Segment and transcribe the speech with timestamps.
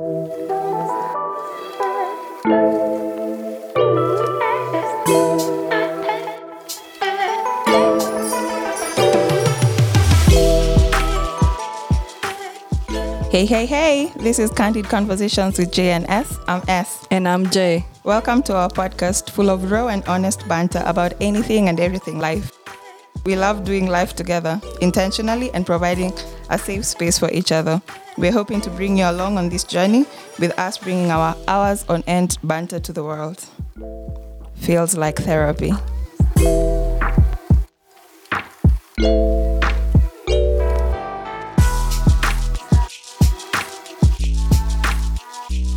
[0.00, 0.06] Hey,
[13.44, 16.38] hey, hey, this is Candid Conversations with J and S.
[16.48, 17.06] I'm S.
[17.10, 17.84] And I'm J.
[18.04, 22.52] Welcome to our podcast full of raw and honest banter about anything and everything life.
[23.26, 26.14] We love doing life together, intentionally, and providing
[26.50, 27.80] a safe space for each other.
[28.18, 30.04] We're hoping to bring you along on this journey
[30.38, 33.44] with us bringing our hours on end banter to the world.
[34.56, 35.72] Feels like therapy.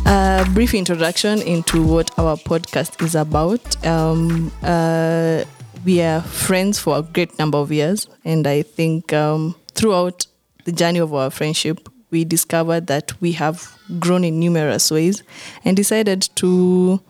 [0.06, 3.86] A brief introduction into what our podcast is about.
[3.86, 5.44] Um, uh,
[5.84, 10.26] we are friends for a great number of years, and I think um, throughout
[10.64, 15.22] the journey of our friendship, we discovered that we have grown in numerous ways
[15.64, 17.00] and decided to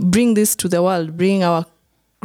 [0.00, 1.66] bring this to the world, bring our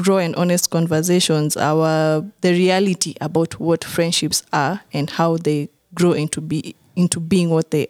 [0.07, 6.13] raw and honest conversations, our the reality about what friendships are and how they grow
[6.13, 7.87] into be into being what they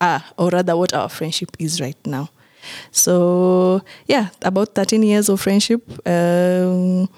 [0.00, 2.30] are, or rather what our friendship is right now.
[2.90, 5.82] So yeah, about 13 years of friendship.
[6.06, 7.08] Um,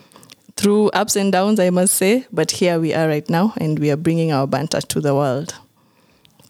[0.56, 3.90] through ups and downs, I must say, but here we are right now, and we
[3.90, 5.54] are bringing our banter to the world.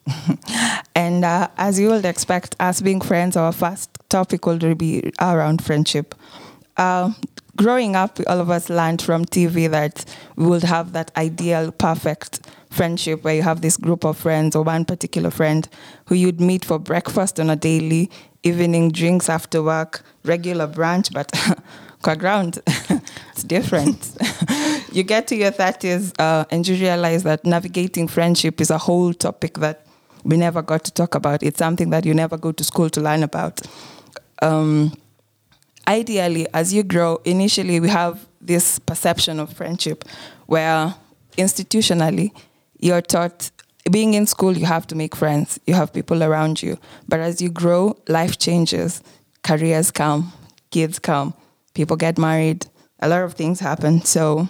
[0.96, 5.64] And uh, as you would expect, us being friends, our first topic will be around
[5.64, 6.14] friendship.
[6.76, 7.12] Uh,
[7.56, 10.04] growing up, all of us learned from TV that
[10.36, 14.62] we would have that ideal, perfect friendship where you have this group of friends or
[14.62, 15.68] one particular friend
[16.06, 18.10] who you'd meet for breakfast on a daily,
[18.42, 21.30] evening drinks after work, regular brunch, but
[22.12, 24.16] ground, it's different.
[24.92, 29.14] you get to your 30s uh, and you realize that navigating friendship is a whole
[29.14, 29.86] topic that
[30.24, 31.42] we never got to talk about.
[31.42, 33.60] It's something that you never go to school to learn about.
[34.42, 34.92] Um,
[35.88, 40.04] ideally, as you grow, initially we have this perception of friendship
[40.46, 40.94] where
[41.38, 42.30] institutionally
[42.78, 43.50] you're taught
[43.90, 46.78] being in school, you have to make friends, you have people around you.
[47.08, 49.02] But as you grow, life changes,
[49.42, 50.32] careers come,
[50.70, 51.34] kids come,
[51.74, 52.66] people get married,
[53.00, 54.02] a lot of things happen.
[54.02, 54.48] So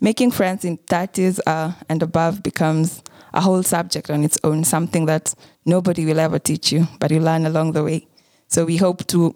[0.00, 3.02] making friends in 30s uh, and above becomes
[3.34, 7.20] a whole subject on its own, something that nobody will ever teach you, but you
[7.20, 8.06] learn along the way.
[8.48, 9.34] So we hope to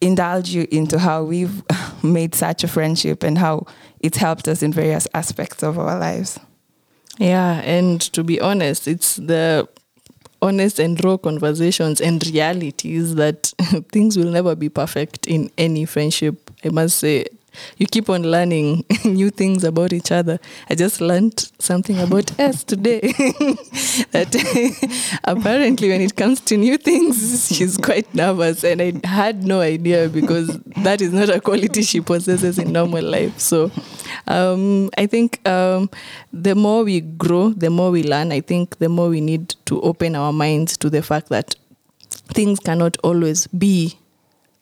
[0.00, 1.62] indulge you into how we've
[2.02, 3.66] made such a friendship and how
[4.00, 6.38] it's helped us in various aspects of our lives.
[7.18, 9.68] Yeah, and to be honest, it's the
[10.42, 13.52] honest and raw conversations and realities that
[13.92, 16.50] things will never be perfect in any friendship.
[16.64, 17.26] I must say,
[17.76, 20.38] you keep on learning new things about each other.
[20.70, 23.00] I just learned something about us today.
[24.12, 29.60] that apparently, when it comes to new things, she's quite nervous, and I had no
[29.60, 33.38] idea because that is not a quality she possesses in normal life.
[33.38, 33.70] So,
[34.26, 35.90] um, I think um,
[36.32, 38.32] the more we grow, the more we learn.
[38.32, 41.54] I think the more we need to open our minds to the fact that
[42.34, 43.98] things cannot always be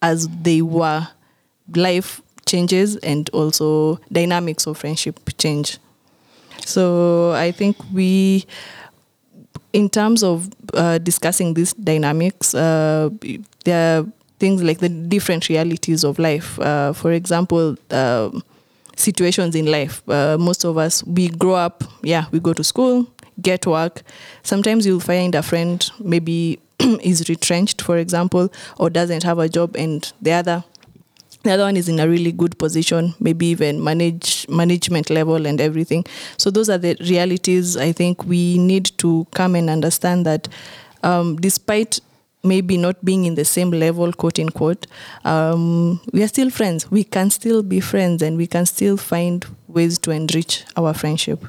[0.02, 1.06] as they were.
[1.74, 5.78] Life changes and also dynamics of friendship change.
[6.64, 8.44] So I think we,
[9.72, 13.10] in terms of uh, discussing these dynamics, uh,
[13.64, 14.06] there are
[14.38, 16.58] things like the different realities of life.
[16.58, 17.76] Uh, for example,
[18.96, 20.02] situations in life.
[20.08, 23.06] Uh, most of us, we grow up, yeah, we go to school,
[23.40, 24.02] get work.
[24.42, 29.76] Sometimes you'll find a friend maybe is retrenched, for example, or doesn't have a job,
[29.76, 30.64] and the other
[31.42, 35.58] the other one is in a really good position maybe even manage management level and
[35.58, 36.04] everything
[36.36, 40.48] so those are the realities i think we need to come and understand that
[41.02, 41.98] um, despite
[42.42, 44.86] maybe not being in the same level quote unquote
[45.24, 49.46] um, we are still friends we can still be friends and we can still find
[49.68, 51.44] ways to enrich our friendship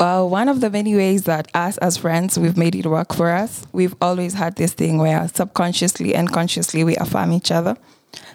[0.00, 3.66] one of the many ways that us as friends, we've made it work for us,
[3.72, 7.76] we've always had this thing where subconsciously and consciously we affirm each other.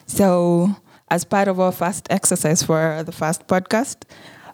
[0.05, 0.75] So,
[1.09, 4.03] as part of our first exercise for the first podcast,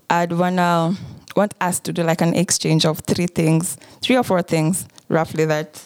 [0.10, 0.96] I'd wanna
[1.36, 5.44] want us to do like an exchange of three things, three or four things roughly
[5.46, 5.84] that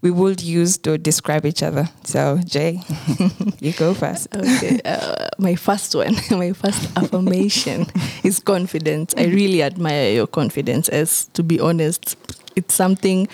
[0.00, 1.88] we would use to describe each other.
[2.04, 2.80] So, Jay,
[3.60, 4.28] you go first.
[4.34, 7.86] Okay, uh, my first one, my first affirmation
[8.22, 9.14] is confidence.
[9.16, 10.88] I really admire your confidence.
[10.88, 12.16] As to be honest,
[12.54, 13.28] it's something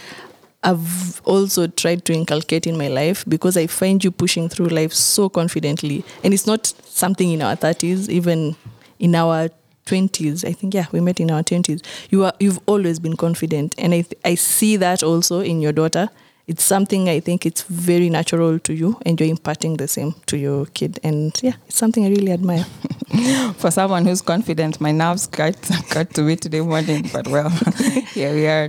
[0.62, 4.94] I've also tried to inculcate in my life because I find you pushing through life
[4.94, 6.04] so confidently.
[6.22, 8.56] And it's not something in our 30s, even
[8.98, 9.50] in our
[9.84, 10.42] 20s.
[10.44, 11.82] I think, yeah, we met in our 20s.
[12.08, 13.74] You are, you've always been confident.
[13.76, 16.08] And I, th- I see that also in your daughter.
[16.46, 20.36] It's something I think it's very natural to you, and you're imparting the same to
[20.36, 21.00] your kid.
[21.02, 22.64] And yeah, it's something I really admire.
[23.58, 25.56] For someone who's confident, my nerves got
[25.90, 27.48] got to me today morning, but well,
[28.12, 28.68] here we are.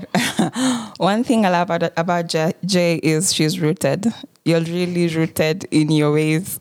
[0.98, 4.08] One thing I love about, about Jay, Jay is she's rooted.
[4.46, 6.60] You're really rooted in your ways.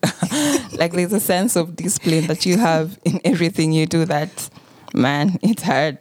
[0.72, 4.50] like there's a sense of discipline that you have in everything you do that
[4.94, 5.98] man, it's hard.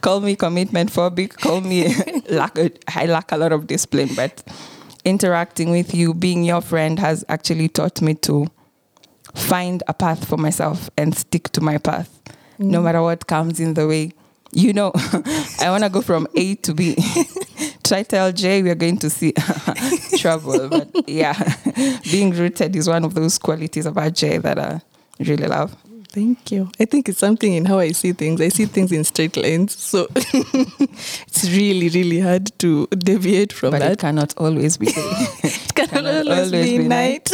[0.00, 1.94] call me commitment phobic, call me
[2.28, 2.58] lack
[2.88, 4.42] I lack a lot of discipline, but
[5.04, 8.46] interacting with you, being your friend has actually taught me to
[9.34, 12.20] find a path for myself and stick to my path
[12.58, 12.70] mm.
[12.70, 14.12] no matter what comes in the way.
[14.54, 14.92] You know,
[15.60, 16.96] I want to go from A to B.
[17.84, 19.32] Try tell Jay we're going to see
[20.18, 20.68] trouble.
[20.68, 21.56] But yeah,
[22.04, 24.82] being rooted is one of those qualities about Jay that I
[25.20, 25.74] really love.
[26.12, 26.70] Thank you.
[26.78, 28.42] I think it's something in how I see things.
[28.42, 29.74] I see things in straight lines.
[29.78, 33.78] So it's really, really hard to deviate from that.
[33.78, 33.92] but that.
[33.92, 34.92] It cannot always be day.
[35.42, 37.32] it cannot, cannot always, always, be, be night.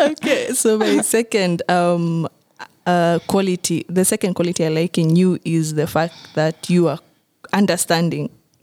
[0.00, 2.28] okay, so my second um,
[2.84, 6.98] uh, quality, the second quality I like in you is the fact that you are
[7.54, 8.28] understanding.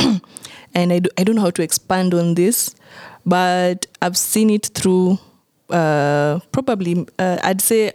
[0.76, 2.76] and I, do, I don't know how to expand on this,
[3.26, 5.18] but I've seen it through
[5.70, 7.92] uh, probably, uh, I'd say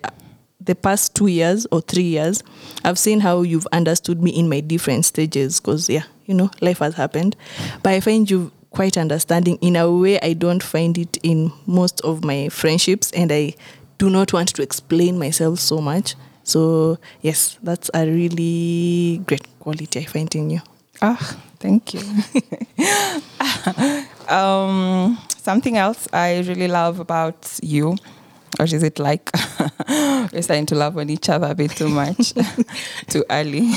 [0.61, 2.43] the past two years or three years,
[2.85, 6.79] I've seen how you've understood me in my different stages because, yeah, you know, life
[6.79, 7.37] has happened.
[7.82, 12.00] But I find you quite understanding in a way I don't find it in most
[12.03, 13.55] of my friendships, and I
[13.99, 16.14] do not want to explain myself so much.
[16.44, 20.61] So, yes, that's a really great quality I find in you.
[21.03, 22.02] Ah, thank you.
[24.34, 27.96] um, something else I really love about you,
[28.58, 29.31] or is it like
[29.88, 32.34] we're starting to love on each other a bit too much,
[33.08, 33.72] too early?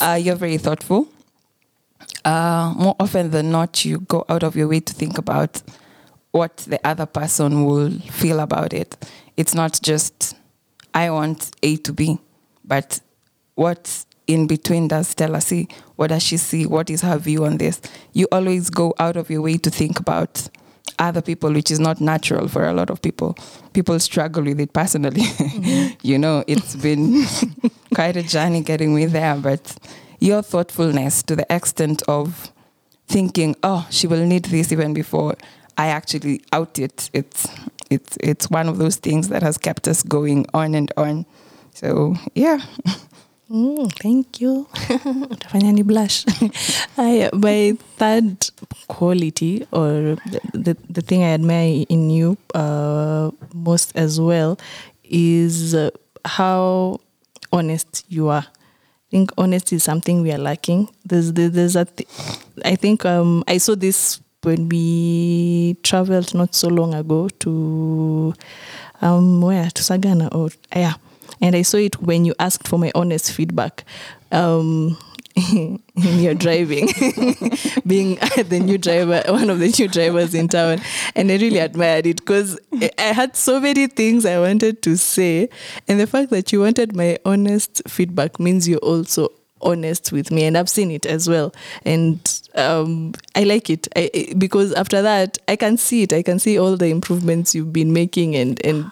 [0.00, 1.08] Uh, you're very thoughtful.
[2.24, 5.62] Uh, more often than not, you go out of your way to think about
[6.30, 8.96] what the other person will feel about it.
[9.36, 10.36] It's not just,
[10.94, 12.18] I want A to B,
[12.64, 13.00] but
[13.54, 15.68] what in between does Stella see?
[15.96, 16.66] What does she see?
[16.66, 17.80] What is her view on this?
[18.12, 20.48] You always go out of your way to think about
[20.98, 23.36] other people, which is not natural for a lot of people.
[23.72, 25.22] People struggle with it personally.
[25.52, 25.94] Mm-hmm.
[26.02, 27.24] you know, it's been
[27.94, 29.76] quite a journey getting me there, but
[30.18, 32.50] your thoughtfulness to the extent of
[33.06, 35.34] thinking, oh, she will need this even before
[35.76, 37.10] I actually out it.
[37.12, 37.48] It's
[37.90, 41.26] it's it's one of those things that has kept us going on and on.
[41.74, 42.58] So yeah.
[43.52, 44.66] Mm, thank you.
[45.30, 46.24] Utafanya ni blush.
[46.96, 48.48] I, my third
[48.88, 54.58] quality or the, the, the, thing I admire in you uh, most as well
[55.04, 55.90] is uh,
[56.24, 57.00] how
[57.52, 58.46] honest you are.
[58.48, 60.88] I think honesty is something we are lacking.
[61.04, 62.08] There's there's a th-
[62.64, 68.32] I think um, I saw this when we traveled not so long ago to
[69.02, 70.94] um where to Sagana or yeah
[71.42, 73.84] and I saw it when you asked for my honest feedback.
[74.30, 74.96] Um,
[75.36, 76.86] in your driving,
[77.86, 80.78] being the new driver, one of the new drivers in town.
[81.14, 82.58] And I really admired it because
[82.98, 85.48] I had so many things I wanted to say.
[85.88, 89.30] And the fact that you wanted my honest feedback means you're also
[89.62, 90.44] honest with me.
[90.44, 91.54] And I've seen it as well.
[91.86, 92.20] And
[92.54, 96.12] um, I like it I, because after that, I can see it.
[96.12, 98.36] I can see all the improvements you've been making.
[98.36, 98.90] And, and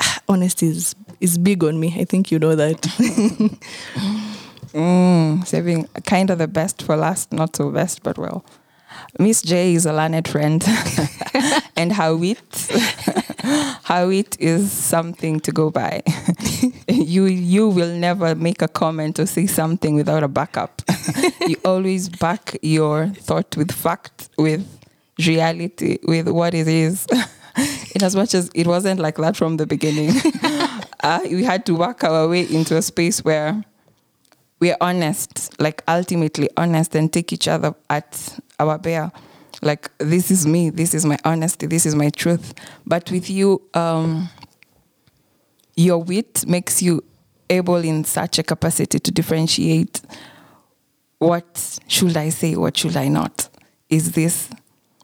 [0.28, 0.94] honesty is
[1.24, 1.92] is big on me.
[1.98, 2.80] I think you know that.
[4.72, 8.44] mm, saving kind of the best for last, not so best, but well.
[9.18, 10.62] Miss J is a learned friend,
[11.76, 12.38] and her wit,
[13.84, 16.02] her wit is something to go by.
[16.88, 20.82] you you will never make a comment or say something without a backup.
[21.48, 24.64] you always back your thought with fact, with
[25.26, 27.06] reality, with what it is.
[27.94, 30.12] in as much as it wasn't like that from the beginning
[31.04, 33.62] uh, we had to work our way into a space where
[34.58, 39.12] we're honest, like ultimately honest, and take each other at our bare.
[39.60, 42.54] Like this is me, this is my honesty, this is my truth.
[42.86, 44.30] But with you, um,
[45.76, 47.04] your wit makes you
[47.50, 50.00] able in such a capacity to differentiate
[51.18, 53.48] what should I say, what should I not?
[53.90, 54.48] Is this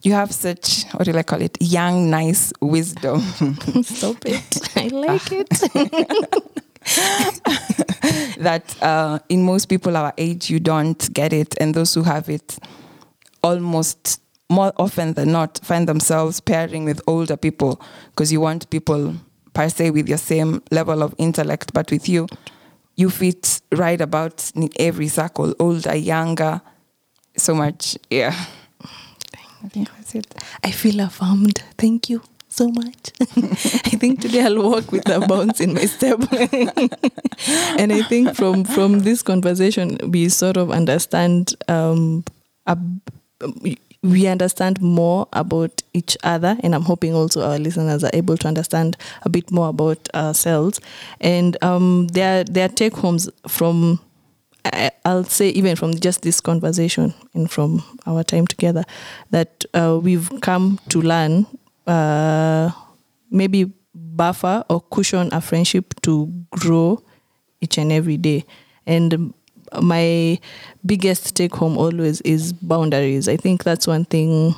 [0.03, 1.57] you have such what do I call it?
[1.61, 3.21] Young, nice wisdom.
[3.83, 4.77] Stop it.
[4.77, 5.51] I like it.
[8.39, 12.29] that uh, in most people our age you don't get it, and those who have
[12.29, 12.59] it
[13.43, 17.81] almost more often than not find themselves pairing with older people
[18.11, 19.15] because you want people
[19.53, 22.27] per se with your same level of intellect, but with you,
[22.97, 26.61] you fit right about in every circle, older, younger,
[27.37, 27.97] so much.
[28.11, 28.35] Yeah.
[29.65, 29.89] I think.
[30.65, 31.63] I feel affirmed.
[31.79, 33.13] Thank you so much.
[33.21, 36.21] I think today I'll walk with a bounce in my step.
[37.79, 42.25] and I think from from this conversation, we sort of understand um,
[42.67, 43.01] ab-
[44.03, 48.49] we understand more about each other, and I'm hoping also our listeners are able to
[48.49, 50.81] understand a bit more about ourselves.
[51.21, 54.01] And um, their their take homes from
[54.65, 58.85] I- I'll say even from just this conversation and from our time together
[59.31, 61.47] that uh, we've come to learn
[61.87, 62.71] uh,
[63.31, 67.03] maybe buffer or cushion a friendship to grow
[67.61, 68.45] each and every day.
[68.87, 69.33] And
[69.81, 70.39] my
[70.85, 73.29] biggest take home always is boundaries.
[73.29, 74.55] I think that's one thing.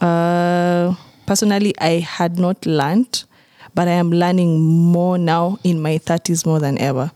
[0.00, 0.94] Uh,
[1.26, 3.24] personally, I had not learned,
[3.74, 7.10] but I am learning more now in my 30s more than ever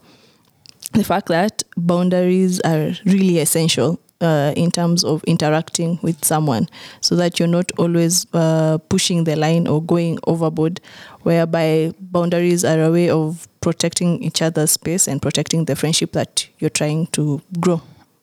[0.95, 6.69] the fact that boundaries are really essential uh, in terms of interacting with someone
[7.01, 10.81] so that you're not always uh, pushing the line or going overboard
[11.23, 16.49] whereby boundaries are a way of protecting each other's space and protecting the friendship that
[16.59, 17.83] you're trying to grow.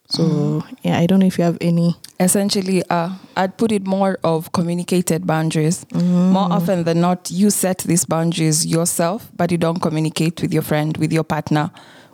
[0.10, 4.20] So yeah i don't know if you have any Essentially, uh, I'd put it more
[4.24, 5.84] of communicated boundaries.
[5.92, 10.62] More often than not, you set these boundaries yourself, but you don't communicate with your
[10.62, 11.72] friend, with your partner,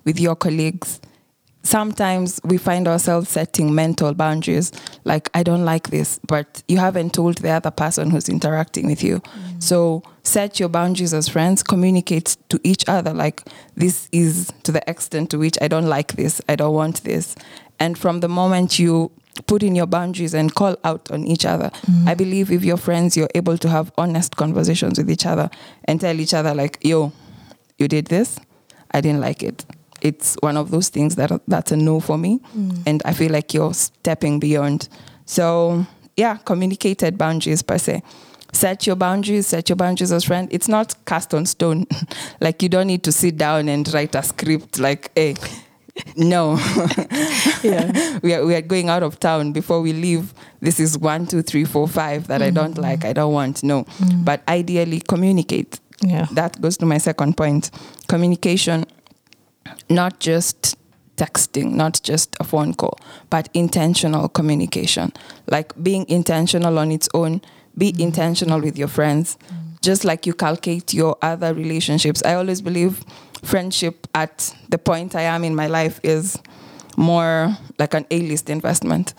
[0.08, 1.02] with your colleagues.
[1.64, 4.72] Sometimes we find ourselves setting mental boundaries,
[5.04, 9.04] like, I don't like this, but you haven't told the other person who's interacting with
[9.04, 9.20] you.
[9.20, 9.62] Mm.
[9.62, 13.44] So set your boundaries as friends, communicate to each other, like,
[13.76, 17.36] this is to the extent to which I don't like this, I don't want this.
[17.78, 19.12] And from the moment you
[19.46, 22.08] put in your boundaries and call out on each other, mm.
[22.08, 25.50] I believe if you're friends, you're able to have honest conversations with each other
[25.84, 27.12] and tell each other, like, yo,
[27.78, 28.40] you did this,
[28.92, 29.66] I didn't like it.
[30.02, 32.84] It's one of those things that that's a no for me, mm.
[32.86, 34.90] and I feel like you're stepping beyond.
[35.26, 35.86] So
[36.16, 38.02] yeah, communicated boundaries per se.
[38.54, 39.48] Set your boundaries.
[39.48, 40.48] Set your boundaries as friend.
[40.52, 41.86] It's not cast on stone.
[42.42, 44.80] like you don't need to sit down and write a script.
[44.80, 45.36] Like, hey,
[46.16, 46.58] no,
[47.64, 50.34] yeah we are we are going out of town before we leave.
[50.60, 52.82] This is one, two, three, four, five that I don't mm-hmm.
[52.82, 53.06] like.
[53.06, 53.64] I don't want.
[53.64, 54.26] No, mm.
[54.26, 57.72] but ideally communicate yeah that goes to my second point
[58.08, 58.86] communication
[59.90, 60.78] not just
[61.18, 62.98] texting not just a phone call
[63.30, 65.12] but intentional communication.
[65.48, 67.42] Like being intentional on its own
[67.78, 68.02] be mm-hmm.
[68.02, 69.38] intentional with your friends.
[69.38, 69.76] Mm-hmm.
[69.82, 72.22] Just like you calculate your other relationships.
[72.26, 73.04] I always believe
[73.44, 76.40] friendship at the point i am in my life is
[76.98, 79.14] more like an a-list investment.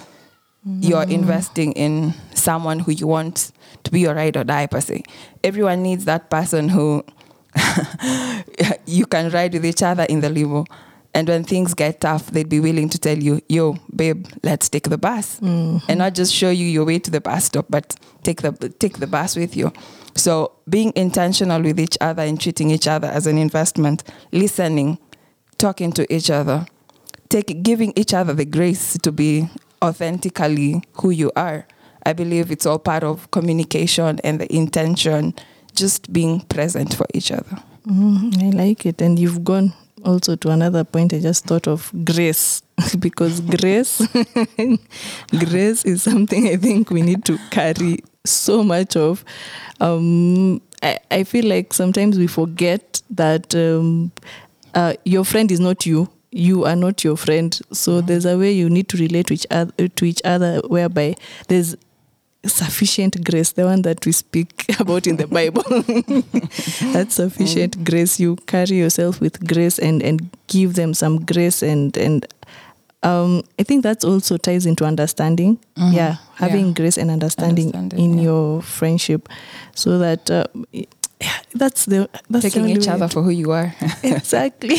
[0.65, 1.13] You're mm-hmm.
[1.13, 3.53] investing in someone who you want
[3.85, 5.05] to be your ride or die per se.
[5.43, 7.05] Everyone needs that person who
[8.87, 10.65] you can ride with each other in the limo.
[11.15, 14.89] And when things get tough, they'd be willing to tell you, yo, babe, let's take
[14.89, 15.41] the bus.
[15.41, 15.87] Mm-hmm.
[15.89, 18.99] And not just show you your way to the bus stop, but take the take
[18.99, 19.73] the bus with you.
[20.15, 24.99] So being intentional with each other and treating each other as an investment, listening,
[25.57, 26.67] talking to each other,
[27.29, 29.49] take giving each other the grace to be
[29.83, 31.67] authentically who you are.
[32.05, 35.35] I believe it's all part of communication and the intention,
[35.79, 37.57] just being present for each other.
[37.87, 39.01] Mhm, I like it.
[39.01, 39.73] And you've gone
[40.05, 41.13] also to another point.
[41.13, 42.63] I just thought of grace
[42.99, 44.07] because grace,
[45.39, 49.25] grace is something I think we need to carry so much of.
[49.81, 54.13] Um, I, I feel like sometimes we forget that um,
[54.75, 56.09] uh, your friend is not you.
[56.31, 57.59] You are not your friend.
[57.73, 61.17] So there's a way you need to relate to each other, to each other whereby
[61.49, 61.75] there's
[62.45, 65.63] sufficient grace, the one that we speak about in the Bible.
[66.93, 68.21] That's sufficient grace.
[68.21, 72.27] You carry yourself with grace and and give them some grace and and
[73.05, 75.59] um, I think that also ties into understanding.
[75.77, 75.93] Mhm.
[75.95, 76.73] Yeah, having Yeah.
[76.75, 78.25] grace and understanding, Understanding, in yeah.
[78.25, 79.29] your friendship,
[79.75, 80.45] so that uh,
[81.21, 83.75] yeah, that's the that's the Taking only each other for who you are.
[84.03, 84.79] exactly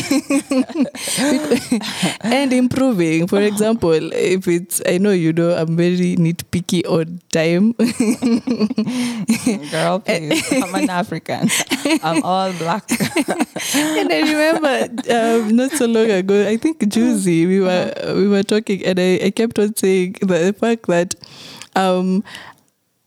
[2.24, 7.72] and improving for example if it's i know you know i'm very nitpicky on time
[9.70, 10.42] Girl, please.
[10.52, 11.48] I'm an African.
[12.02, 12.88] I'm all black.
[13.74, 18.42] and i remember um, not so long ago i think juicy we were we were
[18.42, 21.14] talking and i, I kept on saying the fact that
[21.76, 22.24] um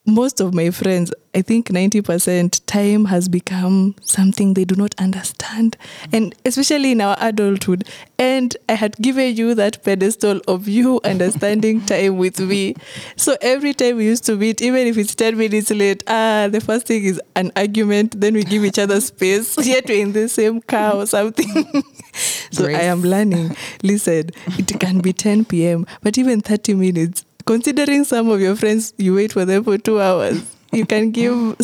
[0.06, 5.78] most of my friends, I think 90% time has become something they do not understand.
[6.12, 7.88] And especially in our adulthood.
[8.20, 12.76] And I had given you that pedestal of you understanding time with me.
[13.16, 16.60] So every time we used to meet, even if it's 10 minutes late, ah, the
[16.60, 18.20] first thing is an argument.
[18.20, 19.58] Then we give each other space.
[19.66, 21.84] Yet we're in the same car or something.
[22.52, 23.56] so I am learning.
[23.82, 28.94] Listen, it can be 10 p.m., but even 30 minutes considering some of your friends,
[28.98, 30.42] you wait for them for two hours.
[30.72, 31.56] You can give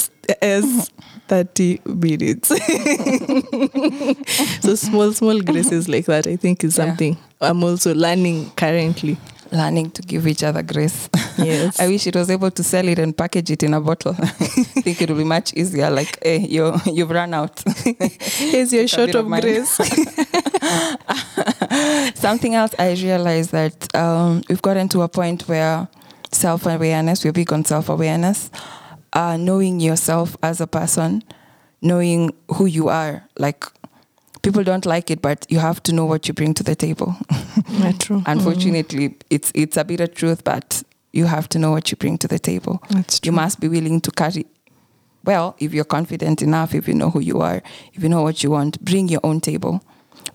[0.41, 0.91] as
[1.27, 2.49] 30 minutes.
[4.61, 6.85] so small, small graces like that, I think is Yeah.
[6.85, 9.17] something I'm also learning currently.
[9.51, 11.09] Learning to give each other grace.
[11.39, 11.79] Yes.
[11.79, 14.15] I wish it was able to sell it and package it in a bottle.
[14.19, 15.89] I think it would be much easier.
[15.89, 17.63] Like, hey, you you've run out.
[18.19, 19.79] Here's your shot of, of grace.
[22.15, 25.87] Something else I realized that um, we've gotten to a point where
[26.31, 28.49] self awareness, we're big on self awareness,
[29.13, 31.23] uh, knowing yourself as a person,
[31.81, 33.27] knowing who you are.
[33.37, 33.65] Like,
[34.41, 37.15] people don't like it, but you have to know what you bring to the table.
[37.69, 38.23] Yeah, true.
[38.25, 42.17] Unfortunately, it's it's a bit of truth, but you have to know what you bring
[42.19, 42.81] to the table.
[42.89, 43.29] That's true.
[43.29, 44.45] You must be willing to carry.
[45.25, 47.61] Well, if you're confident enough, if you know who you are,
[47.93, 49.83] if you know what you want, bring your own table.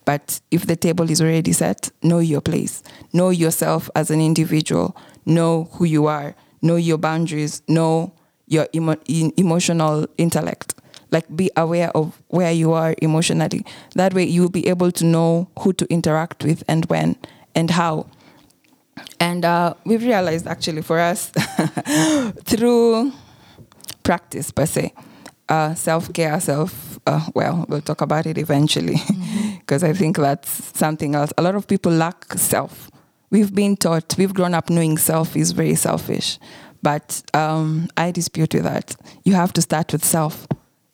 [0.05, 2.83] But if the table is already set, know your place.
[3.13, 4.97] Know yourself as an individual.
[5.25, 6.35] Know who you are.
[6.63, 7.63] Know your boundaries.
[7.69, 8.13] Know
[8.47, 10.75] your emo- emotional intellect.
[11.11, 13.65] Like be aware of where you are emotionally.
[13.95, 17.17] That way you'll be able to know who to interact with and when
[17.55, 18.07] and how.
[19.21, 21.31] And uh, we've realized actually for us
[22.45, 23.13] through
[24.03, 24.93] practice per se,
[25.49, 28.97] uh, self care, self, uh, well, we'll talk about it eventually
[29.59, 31.33] because I think that's something else.
[31.37, 32.91] A lot of people lack self.
[33.31, 36.39] We've been taught, we've grown up knowing self is very selfish,
[36.83, 38.97] but um, I dispute with that.
[39.25, 40.47] You have to start with self.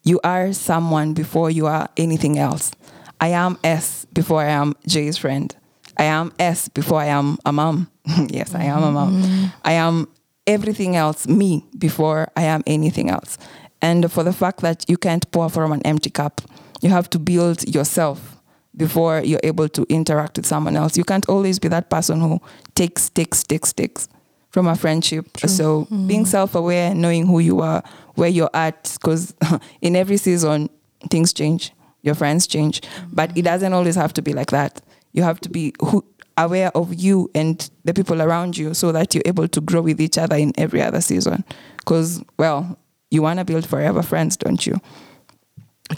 [0.02, 2.72] You are someone before you are anything else.
[3.20, 5.54] I am S before I am Jay's friend.
[5.98, 7.90] I am S before I am a mom.
[8.28, 9.52] yes, I am a mom.
[9.62, 10.08] I am
[10.46, 13.36] everything else, me, before I am anything else.
[13.82, 16.40] And for the fact that you can't pour from an empty cup,
[16.80, 18.36] you have to build yourself
[18.76, 20.96] before you're able to interact with someone else.
[20.96, 22.40] You can't always be that person who
[22.74, 24.08] takes, takes, takes, takes
[24.50, 25.36] from a friendship.
[25.38, 26.06] So hmm.
[26.06, 27.82] being self-aware, knowing who you are,
[28.14, 29.34] where you're at, because
[29.80, 30.70] in every season
[31.10, 33.06] things change, your friends change, hmm.
[33.12, 34.82] but it doesn't always have to be like that.
[35.12, 36.04] You have to be who,
[36.36, 40.00] aware of you and the people around you, so that you're able to grow with
[40.00, 41.44] each other in every other season.
[41.78, 42.78] Because well,
[43.10, 44.80] you want to build forever friends, don't you?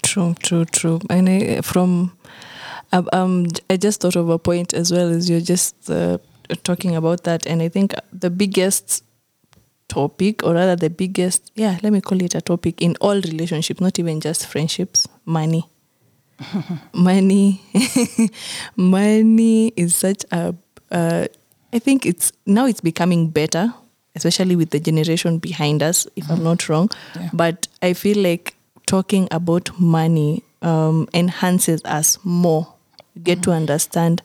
[0.02, 1.00] True, true, true.
[1.10, 2.16] And I, from,
[2.92, 6.18] um, um, I just thought of a point as well as you're just uh,
[6.62, 9.04] talking about that, and I think the biggest
[9.88, 13.80] topic, or rather the biggest, yeah, let me call it a topic in all relationships,
[13.80, 15.68] not even just friendships, money.
[16.94, 17.60] money,
[18.76, 20.54] money is such a.
[20.90, 21.26] Uh,
[21.72, 23.72] I think it's now it's becoming better,
[24.14, 26.06] especially with the generation behind us.
[26.16, 27.30] If I'm not wrong, Yeah.
[27.32, 28.54] but I feel like
[28.86, 32.72] talking about money um, enhances us more.
[33.14, 34.22] You get to understand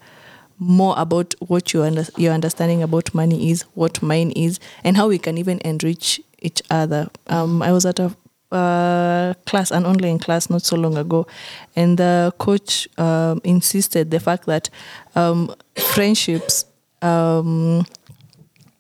[0.60, 5.08] more about what your under, your understanding about money is, what mine is, and how
[5.08, 7.10] we can even enrich each other.
[7.28, 8.16] Um, I was at a
[8.52, 11.28] uh, class, an online class, not so long ago,
[11.76, 14.70] and the coach um, insisted the fact that
[15.16, 15.54] um,
[15.94, 16.66] friendships.
[17.02, 17.86] Um,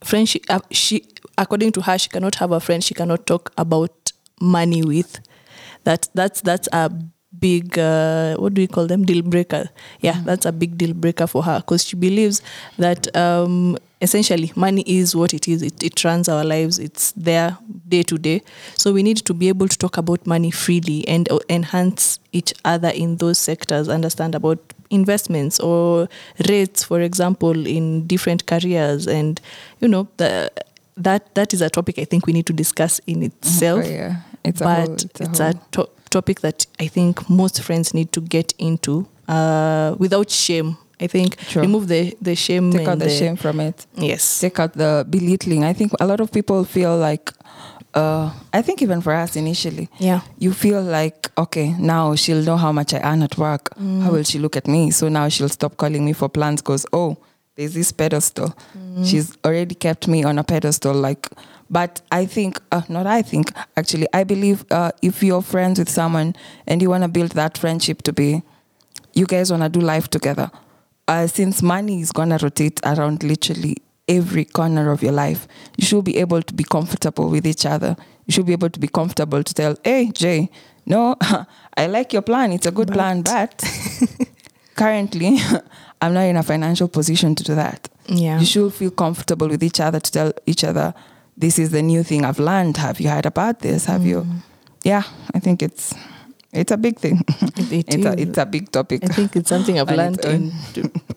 [0.04, 1.06] friendship uh, she
[1.38, 5.20] according to her she cannot have a friend she cannot talk about money with.
[5.84, 6.92] That that's that's a
[7.40, 9.06] big uh, what do we call them?
[9.06, 9.70] Deal breaker.
[10.02, 12.42] Yeah that's a big deal breaker for her because she believes
[12.78, 15.62] that um, essentially money is what it is.
[15.62, 16.80] It, it runs our lives.
[16.80, 17.58] It's there
[17.88, 18.42] day to day.
[18.76, 22.90] So we need to be able to talk about money freely and enhance each other
[22.90, 23.90] in those sectors.
[23.90, 26.08] Understand about investments or
[26.48, 29.08] rates for example in different careers.
[29.08, 29.42] And
[29.80, 30.52] you know the
[30.96, 33.84] that that is a topic i think we need to discuss in itself.
[33.86, 37.30] Oh, yeah, it's a but whole, it's a it's a to- topic that I think
[37.30, 40.78] most friends need to get into uh, without shame.
[41.00, 41.62] I think Sure.
[41.62, 42.72] remove the the shame.
[42.72, 43.86] take out and the shame from it.
[43.96, 44.40] Yes.
[44.40, 45.64] take out the belittling.
[45.64, 47.32] I think a lot of people feel like,
[47.94, 50.22] uh, I think even for us initially, Yeah.
[50.40, 53.70] you feel like, okay, now she'll know how much I earn at work.
[54.04, 54.92] How will she look at me?
[54.92, 57.18] So now she'll stop calling me for plans because, oh,
[57.56, 58.54] there's this pedestal.
[59.04, 60.94] She's already kept me on a pedestal.
[60.94, 61.30] Like,
[61.70, 65.90] but I think, uh, not I think, actually, I believe uh, if you're friends with
[65.90, 66.36] someone
[66.68, 68.42] and you want to build that friendship to be,
[69.14, 70.50] you guys want to do life together.
[71.08, 75.86] Uh, since money is going to rotate around literally every corner of your life, you
[75.86, 77.96] should be able to be comfortable with each other.
[78.26, 80.50] You should be able to be comfortable to tell, hey, Jay,
[80.86, 81.15] no,
[81.78, 82.52] I like your plan.
[82.52, 83.63] It's a good plan, but
[84.76, 85.38] currently,
[86.02, 87.89] I'm not in a financial position to do that.
[88.08, 88.39] Yeah.
[88.39, 90.93] You should feel comfortable with each other to tell each other,
[91.36, 92.78] this is the new thing I've learned.
[92.78, 93.86] Have you heard about this?
[93.86, 94.26] Have you?
[94.84, 95.93] Yeah, I think it's
[96.58, 97.22] It's a big thing.
[97.58, 99.04] It- it it's, a, it's a big topic.
[99.04, 100.52] I think it's something I've learned uh, in,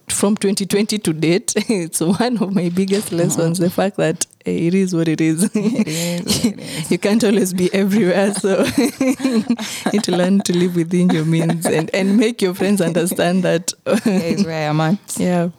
[0.08, 1.54] from 2020 to date.
[1.70, 3.22] It's one of my biggest uh-huh.
[3.22, 3.58] lessons.
[3.58, 5.44] The fact that it is what it is.
[5.54, 6.90] It is what it is.
[6.90, 9.44] you can't always be everywhere, so you
[9.92, 13.72] need to learn to live within your means and, and make your friends understand that.
[14.04, 15.16] Here is where I'm at.
[15.18, 15.50] yeah.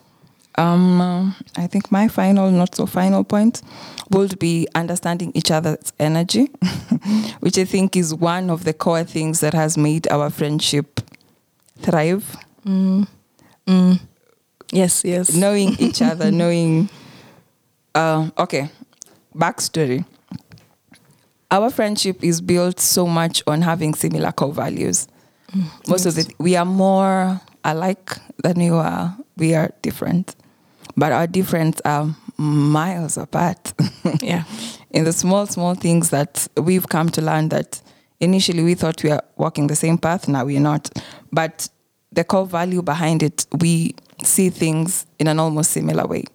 [0.62, 3.62] Um, I think my final, not so final point
[4.12, 6.50] would be understanding each other's energy,
[7.40, 11.02] which I think is one of the core things that has made our friendship
[11.80, 12.36] thrive.
[12.66, 13.08] Mm.
[13.66, 14.00] Mm.
[14.72, 15.34] Yes, yes.
[15.36, 16.90] Knowing each other, knowing.
[17.96, 18.70] Uh, okay,
[19.36, 20.06] backstory.
[21.50, 25.08] Our friendship is built so much on having similar core values.
[25.88, 29.18] Most of it, we are more alike than you are.
[29.36, 30.36] We are different,
[30.96, 33.74] but our difference are miles apart.
[34.22, 34.44] Yeah.
[34.92, 37.82] in the small, small things that we've come to learn that
[38.20, 40.90] initially we thought we are walking the same path, now we're not.
[41.32, 41.70] But
[42.12, 46.26] the core value behind it, we see things in an almost similar way.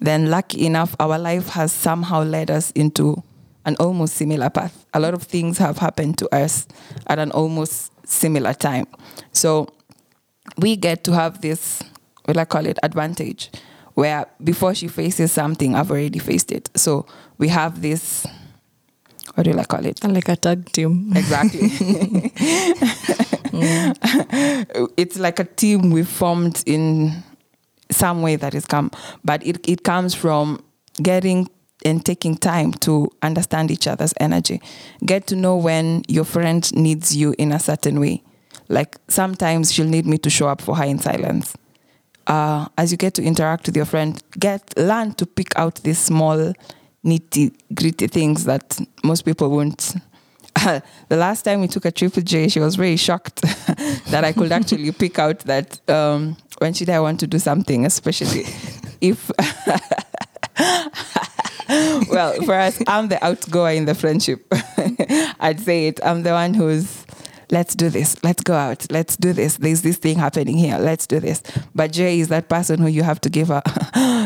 [0.00, 3.22] Then, lucky enough, our life has somehow led us into
[3.64, 4.84] an almost similar path.
[4.94, 6.66] A lot of things have happened to us
[7.06, 8.86] at an almost similar time.
[9.32, 9.68] So,
[10.58, 11.82] we get to have this,
[12.26, 13.50] what I call it, advantage,
[13.94, 16.70] where before she faces something, I've already faced it.
[16.76, 17.06] So
[17.38, 18.26] we have this,
[19.34, 20.02] what do I call it?
[20.04, 21.12] Like a tag team.
[21.14, 21.60] Exactly.
[24.96, 27.22] it's like a team we formed in
[27.90, 28.90] some way that that is come,
[29.24, 30.62] but it, it comes from
[31.02, 31.48] getting
[31.84, 34.60] and taking time to understand each other's energy.
[35.04, 38.22] Get to know when your friend needs you in a certain way.
[38.68, 41.54] Like sometimes she'll need me to show up for her in silence.
[42.26, 45.98] Uh, as you get to interact with your friend, get learn to pick out these
[45.98, 46.54] small,
[47.04, 49.94] nitty gritty things that most people won't.
[51.08, 53.42] the last time we took a trip with Jay, she was very shocked
[54.10, 57.84] that I could actually pick out that um, when should I want to do something,
[57.84, 58.44] especially
[59.00, 59.30] if.
[62.08, 64.46] well, for us, I'm the outgoer in the friendship.
[65.40, 66.00] I'd say it.
[66.04, 67.03] I'm the one who's,
[67.54, 69.58] let's do this, let's go out, let's do this.
[69.58, 71.40] There's this thing happening here, let's do this.
[71.72, 73.62] But Jay is that person who you have to give a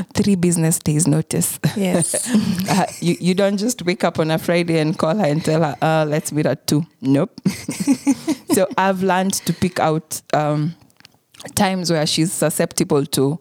[0.15, 1.61] three business days notice.
[1.77, 2.29] Yes.
[2.71, 5.63] Uh, you, you don't just wake up on a Friday and call her and tell
[5.63, 6.85] her, uh, let's meet at two.
[7.01, 7.41] Nope.
[8.53, 10.75] so I've learned to pick out um,
[11.55, 13.39] times where she's susceptible to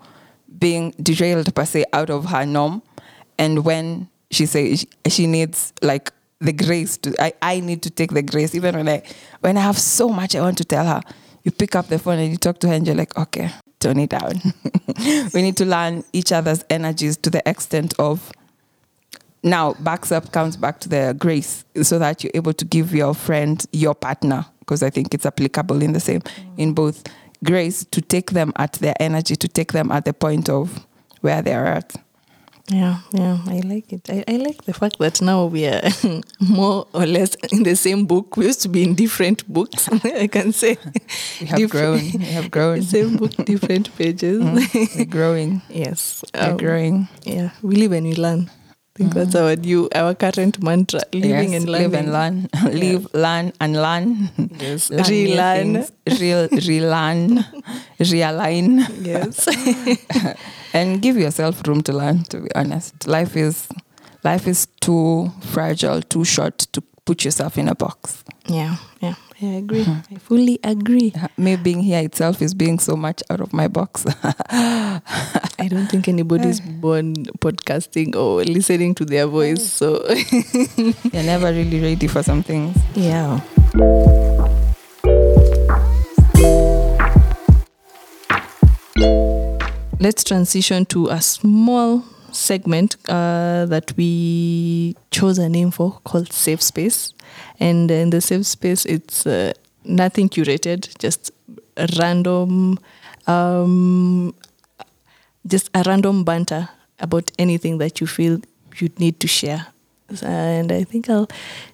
[0.57, 2.81] being derailed per se out of her norm
[3.37, 8.11] and when she says she needs like the grace to I, I need to take
[8.11, 8.55] the grace.
[8.55, 9.03] Even when I
[9.41, 11.01] when I have so much I want to tell her
[11.43, 13.99] you pick up the phone and you talk to her and you're like okay tone
[13.99, 14.41] it down.
[15.33, 18.31] We need to learn each other's energies to the extent of
[19.43, 23.13] now backs up comes back to the grace so that you're able to give your
[23.13, 26.21] friend your partner because i think it's applicable in the same
[26.57, 27.03] in both
[27.43, 30.85] grace to take them at their energy to take them at the point of
[31.21, 31.95] where they're at
[32.69, 34.09] Yeah, yeah, I like it.
[34.09, 35.81] I, I like the fact that now we are
[36.39, 38.35] more or less in the same book.
[38.35, 39.87] We used to be in different books.
[40.03, 40.77] I can say
[41.39, 44.43] we have grown we have grown same book, different pages.
[44.95, 48.49] we're growing yes, we're um, growing yeah, we live and we learn.
[48.97, 49.41] I think that's mm.
[49.43, 51.91] our new, our current mantra: living Yes, and learning.
[51.91, 52.49] live and learn.
[52.73, 54.29] Live learn and learn.
[54.59, 55.85] Yes, Learn relearn.
[56.19, 57.45] real relearn.
[57.99, 59.05] Realign.
[59.05, 59.47] Yes,
[60.73, 63.05] and give yourself room to learn to be honest.
[63.05, 63.67] Life is
[64.23, 68.23] life is too fragile too short to put yourself in a box.
[68.47, 69.13] Yeah, yeah.
[69.39, 69.85] I agree.
[69.85, 71.13] I fully agree.
[71.37, 74.05] me being here itself is being so much out of my box
[74.49, 79.59] I don't think anybody's born podcasting or listening to their voice.
[79.59, 80.93] Mm.
[80.93, 83.39] So you're never really ready for some things yeah.
[89.99, 96.61] Let's transition to a small segment uh, that we chose a name for called Safe
[96.61, 97.13] Space.
[97.59, 101.31] And in the Safe Space, it's uh, nothing curated, just
[101.97, 102.79] random,
[103.27, 104.35] um,
[105.45, 108.39] just a random banter about anything that you feel
[108.77, 109.67] you need to share.
[110.21, 111.27] And I think I'll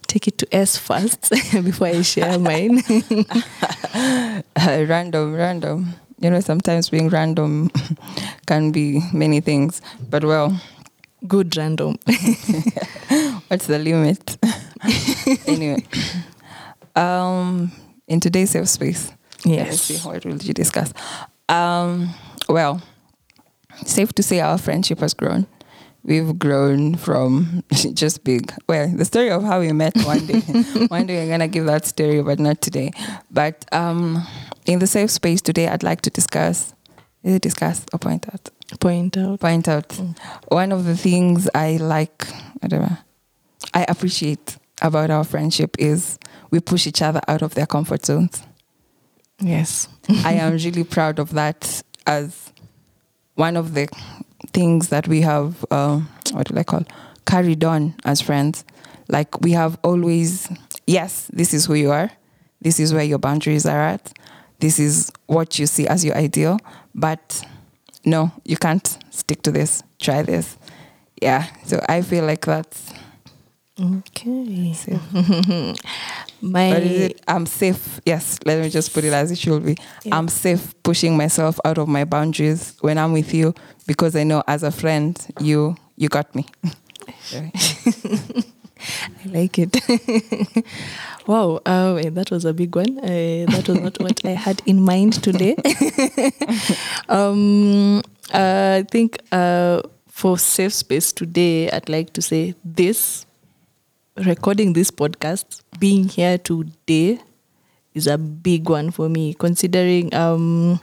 [0.08, 2.82] take it to S first before I share mine.
[4.58, 7.70] random random you know sometimes being random
[8.48, 10.60] can be many things but well.
[11.28, 11.98] Good random.
[13.48, 14.38] what's the limit?
[15.48, 15.84] Anyway.
[16.96, 17.72] Um
[18.08, 19.12] in today's safe space.
[19.46, 20.06] Let's see Yes.
[20.06, 20.94] what will you discuss?
[21.50, 22.10] Um
[22.50, 22.82] well
[23.86, 25.46] safe to say our friendship has grown
[26.04, 27.64] we've grown from
[27.94, 28.54] just big.
[28.68, 30.40] Well, the story of how we met one day.
[30.88, 32.92] one day we're gonna give that story, but not today.
[33.32, 34.26] But um,
[34.66, 36.74] in the safe space today, I'd like to discuss.
[37.24, 38.50] Is it discuss or point out?
[38.80, 39.40] Point out.
[39.40, 39.88] Point out.
[39.90, 40.18] Mm.
[40.50, 42.28] One of the things I like,
[42.62, 42.98] I don't know,
[43.74, 46.20] I appreciate about our friendship is
[46.52, 48.44] we push each other out of their comfort zones.
[49.40, 49.88] Yes.
[50.10, 52.52] I am really proud of that as
[53.36, 53.88] one of the
[54.54, 56.84] things that we have, um, what do I call,
[57.26, 58.64] carried on as friends.
[59.10, 60.48] Like we have always,
[60.88, 62.12] yes, this is who you are.
[62.62, 64.14] This is where your boundaries are at.
[64.60, 66.60] This is what you see as your ideal.
[66.96, 67.46] But
[68.06, 69.84] no, you can't stick to this.
[70.00, 70.58] Try this.
[71.22, 71.48] Yeah.
[71.66, 72.94] So I feel like that's
[73.80, 74.74] Okay.
[76.44, 78.02] My But is it, I'm safe.
[78.06, 79.78] Yes, let me just put it as it should be.
[80.04, 80.18] Yeah.
[80.18, 83.56] I'm safe pushing myself out of my boundaries when I'm with you
[83.88, 86.46] because I know as a friend you you got me.
[87.34, 89.74] I like it.
[91.28, 93.00] wow, uh, that was a big one.
[93.00, 95.56] Uh, that was not what I had in mind today.
[97.08, 98.00] um,
[98.34, 103.23] uh, I think uh, for safe space today, I'd like to say this
[104.18, 107.20] recording this podcast, being here today,
[107.94, 110.80] is a big one for me, considering um,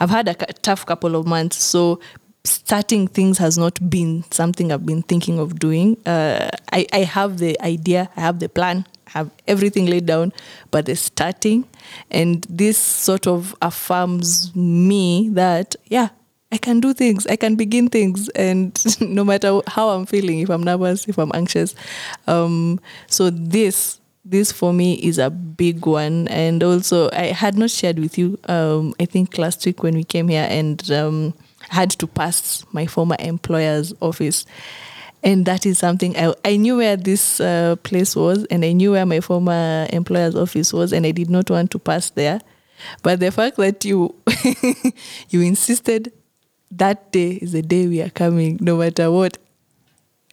[0.00, 1.56] I've had a tough couple of months.
[1.62, 2.00] So
[2.44, 5.96] starting things has not been something I've been thinking of doing.
[6.06, 10.32] Uh, I, I have the idea, I have the plan, I have everything laid down,
[10.70, 11.68] but the starting
[12.10, 16.08] and this sort of affirms me that, yeah,
[16.52, 20.50] I can do things, I can begin things, and no matter how I'm feeling, if
[20.50, 21.74] I'm nervous, if I'm anxious.
[22.28, 26.28] Um, so this this for me is a big one.
[26.28, 30.04] And also i had not shared with you um, i think last week when we
[30.04, 31.34] came here and um,
[31.70, 34.46] had to pass my former employer's office.
[35.24, 38.92] And that is something i, I knew where this uh, place was and i knew
[38.92, 42.40] where my former employer's office was and i did not want to pass there.
[43.02, 44.14] But the fact that you
[45.30, 46.12] you insisted
[46.72, 49.38] that day is the day we are coming no matter what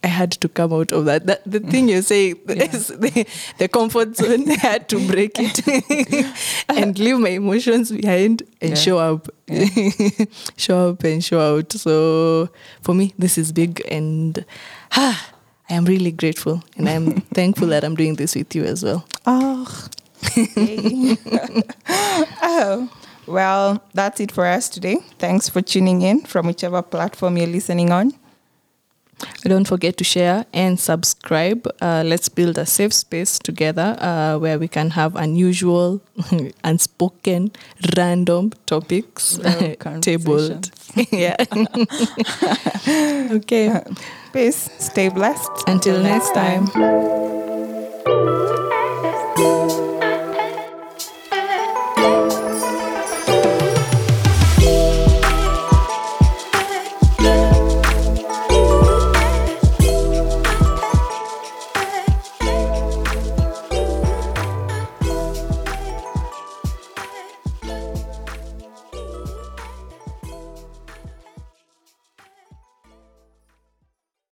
[0.02, 1.25] I had to come out of that.
[1.28, 4.49] that the thing you're saying is the, the comfort zone.
[4.49, 5.60] I had to break it
[6.69, 8.75] and leave my emotions behind and Yeah.
[8.78, 9.28] show up,
[10.56, 11.73] show up and show out.
[11.73, 12.47] So
[12.82, 14.45] for me, this is big, and
[14.93, 15.32] ah,
[15.69, 19.06] I am really grateful, and I'm thankful that I'm doing this with you as well.
[19.25, 19.67] Oh.
[22.41, 22.89] oh.
[23.28, 24.97] Well, that's it for us today.
[25.17, 28.13] Thanks for tuning in from whichever platform you're listening on.
[29.43, 31.67] Don't forget to share and subscribe.
[31.82, 36.02] Uh, let's build a safe space together uh, where we can have unusual,
[36.63, 37.52] unspoken,
[37.97, 39.39] random topics
[40.02, 40.71] tabled.
[41.12, 41.36] yeah.
[43.32, 43.82] okay.
[44.32, 44.69] Peace.
[44.80, 45.52] Stay blessed.
[45.67, 46.67] Until next time.